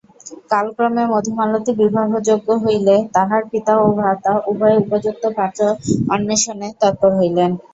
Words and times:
কালক্রমে 0.51 1.03
মধুমালতী 1.11 1.71
বিবাহযোগ্যা 1.81 2.55
হইলে 2.63 2.95
তাহার 3.15 3.41
পিতা 3.51 3.73
ও 3.79 3.95
ভ্রাতা 3.97 4.31
উভয়ে 4.49 4.81
উপযুক্ত 4.83 5.23
পাত্র 5.37 5.61
অন্বেষণে 6.13 6.67
তৎপর 6.81 7.11
হইলেন। 7.19 7.51